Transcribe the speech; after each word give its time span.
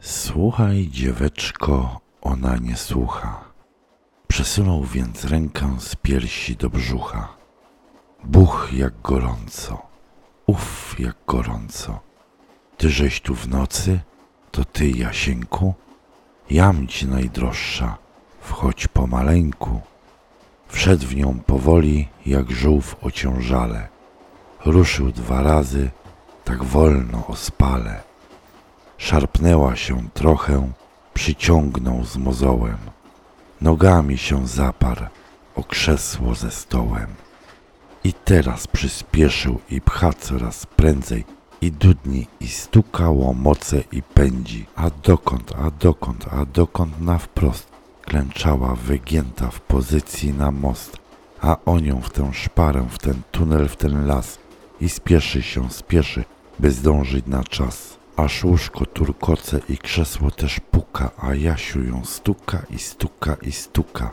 Słuchaj, 0.00 0.88
dzieweczko, 0.90 2.00
ona 2.20 2.56
nie 2.56 2.76
słucha. 2.76 3.44
Przesunął 4.28 4.84
więc 4.84 5.24
rękę 5.24 5.76
z 5.80 5.96
piersi 5.96 6.56
do 6.56 6.70
brzucha. 6.70 7.28
Buch 8.24 8.68
jak 8.72 9.00
gorąco, 9.02 9.82
uf 10.46 10.96
jak 10.98 11.16
gorąco. 11.26 12.00
Tyżeś 12.76 13.20
tu 13.20 13.34
w 13.34 13.48
nocy, 13.48 14.00
to 14.50 14.64
ty, 14.64 14.90
Jasieńku, 14.90 15.74
jam 16.50 16.88
ci 16.88 17.06
najdroższa, 17.06 17.96
wchodź 18.40 18.86
pomaleńku. 18.86 19.80
Wszedł 20.68 21.06
w 21.06 21.16
nią 21.16 21.40
powoli, 21.46 22.08
jak 22.26 22.50
żółw 22.50 22.96
ociążale. 23.02 23.88
Ruszył 24.64 25.12
dwa 25.12 25.42
razy, 25.42 25.90
tak 26.44 26.64
wolno 26.64 27.26
ospale. 27.26 28.07
Szarpnęła 28.98 29.76
się 29.76 30.08
trochę, 30.14 30.72
przyciągnął 31.14 32.04
z 32.04 32.16
mozołem. 32.16 32.78
Nogami 33.60 34.18
się 34.18 34.46
zaparł 34.46 35.04
o 35.54 35.64
krzesło 35.64 36.34
ze 36.34 36.50
stołem. 36.50 37.06
I 38.04 38.12
teraz 38.12 38.66
przyspieszył 38.66 39.60
i 39.70 39.80
pcha 39.80 40.12
coraz 40.12 40.66
prędzej 40.66 41.24
i 41.60 41.72
dudni 41.72 42.26
i 42.40 42.48
stuka 42.48 43.10
łomoce 43.10 43.82
i 43.92 44.02
pędzi. 44.02 44.66
A 44.76 44.90
dokąd, 44.90 45.52
a 45.58 45.70
dokąd, 45.70 46.26
a 46.32 46.44
dokąd 46.44 47.00
na 47.00 47.18
wprost 47.18 47.68
klęczała 48.02 48.74
wygięta 48.74 49.50
w 49.50 49.60
pozycji 49.60 50.32
na 50.32 50.50
most, 50.50 50.96
a 51.40 51.56
o 51.64 51.80
nią 51.80 52.00
w 52.00 52.10
tę 52.10 52.30
szparę, 52.32 52.86
w 52.90 52.98
ten 52.98 53.22
tunel, 53.30 53.68
w 53.68 53.76
ten 53.76 54.06
las 54.06 54.38
i 54.80 54.88
spieszy 54.88 55.42
się, 55.42 55.70
spieszy, 55.70 56.24
by 56.58 56.70
zdążyć 56.70 57.26
na 57.26 57.44
czas. 57.44 57.97
Aż 58.18 58.44
łóżko 58.44 58.86
turkoce 58.86 59.60
i 59.68 59.78
krzesło 59.78 60.30
też 60.30 60.60
puka, 60.70 61.10
a 61.18 61.34
Jasiu 61.34 61.84
ją 61.84 62.04
stuka 62.04 62.62
i 62.70 62.78
stuka 62.78 63.36
i 63.42 63.52
stuka. 63.52 64.10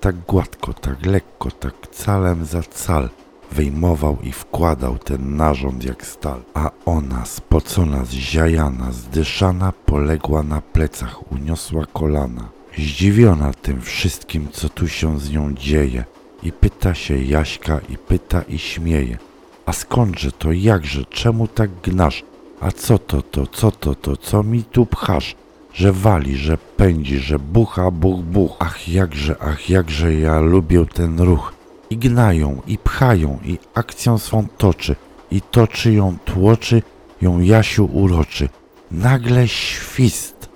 Tak 0.00 0.16
gładko, 0.16 0.72
tak 0.72 1.06
lekko, 1.06 1.50
tak 1.50 1.74
calem 1.92 2.44
za 2.44 2.62
cal 2.62 3.08
wyjmował 3.52 4.18
i 4.22 4.32
wkładał 4.32 4.98
ten 4.98 5.36
narząd 5.36 5.84
jak 5.84 6.06
stal. 6.06 6.42
A 6.54 6.70
ona, 6.86 7.24
spocona, 7.24 8.04
zziajana, 8.04 8.92
zdyszana, 8.92 9.72
poległa 9.72 10.42
na 10.42 10.60
plecach, 10.60 11.32
uniosła 11.32 11.86
kolana. 11.92 12.48
Zdziwiona 12.78 13.52
tym 13.52 13.80
wszystkim, 13.80 14.48
co 14.52 14.68
tu 14.68 14.88
się 14.88 15.20
z 15.20 15.30
nią 15.30 15.54
dzieje. 15.54 16.04
I 16.42 16.52
pyta 16.52 16.94
się 16.94 17.18
Jaśka, 17.18 17.80
i 17.88 17.98
pyta 17.98 18.42
i 18.42 18.58
śmieje. 18.58 19.18
A 19.66 19.72
skądże 19.72 20.32
to, 20.32 20.52
jakże, 20.52 21.04
czemu 21.04 21.48
tak 21.48 21.70
gnasz? 21.82 22.24
A 22.64 22.72
co 22.72 22.98
to, 22.98 23.22
to, 23.22 23.46
co 23.46 23.70
to, 23.70 23.94
to, 23.94 24.16
co 24.16 24.42
mi 24.42 24.62
tu 24.62 24.86
pchasz? 24.86 25.36
Że 25.74 25.92
wali, 25.92 26.36
że 26.36 26.58
pędzi, 26.58 27.18
że 27.18 27.38
bucha, 27.38 27.90
buch, 27.90 28.20
buch. 28.20 28.56
Ach, 28.58 28.88
jakże, 28.88 29.36
ach, 29.40 29.70
jakże 29.70 30.14
ja 30.14 30.40
lubię 30.40 30.86
ten 30.94 31.20
ruch. 31.20 31.52
I 31.90 31.96
gnają, 31.96 32.62
i 32.66 32.78
pchają, 32.78 33.38
i 33.44 33.58
akcją 33.74 34.18
swą 34.18 34.46
toczy. 34.58 34.96
I 35.30 35.40
toczy 35.40 35.92
ją, 35.92 36.16
tłoczy, 36.24 36.82
ją 37.22 37.40
Jasiu 37.40 37.84
uroczy. 37.92 38.48
Nagle 38.90 39.48
świst, 39.48 40.48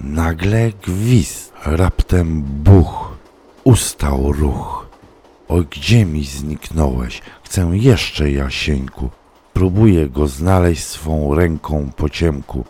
nagle 0.00 0.72
gwizd, 0.86 1.52
raptem 1.64 2.42
buch, 2.42 3.16
ustał 3.64 4.32
ruch. 4.32 4.86
O, 5.48 5.62
gdzie 5.70 6.06
mi 6.06 6.24
zniknąłeś? 6.24 7.22
Chcę 7.42 7.70
jeszcze, 7.72 8.30
Jasieńku. 8.30 9.10
Próbuję 9.56 10.08
go 10.08 10.28
znaleźć 10.28 10.84
swą 10.84 11.34
ręką 11.34 11.90
po 11.96 12.08
ciemku, 12.08 12.64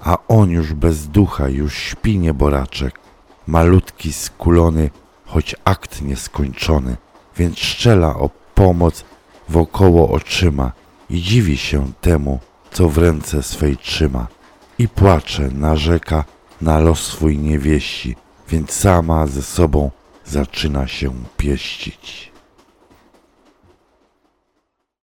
a 0.00 0.18
on 0.28 0.50
już 0.50 0.72
bez 0.72 1.08
ducha, 1.08 1.48
już 1.48 1.74
śpi 1.74 2.18
nieboraczek. 2.18 3.00
Malutki, 3.46 4.12
skulony, 4.12 4.90
choć 5.26 5.54
akt 5.64 6.02
nieskończony, 6.02 6.96
więc 7.36 7.58
szczela 7.58 8.16
o 8.16 8.30
pomoc 8.54 9.04
wokoło 9.48 10.10
oczyma 10.10 10.72
i 11.10 11.22
dziwi 11.22 11.56
się 11.56 11.92
temu, 12.00 12.38
co 12.72 12.88
w 12.88 12.98
ręce 12.98 13.42
swej 13.42 13.76
trzyma. 13.76 14.26
I 14.78 14.88
płacze, 14.88 15.48
narzeka 15.54 16.24
na 16.60 16.78
los 16.78 17.00
swój 17.00 17.38
niewieści, 17.38 18.16
więc 18.48 18.72
sama 18.72 19.26
ze 19.26 19.42
sobą 19.42 19.90
zaczyna 20.24 20.86
się 20.86 21.10
pieścić. 21.36 22.35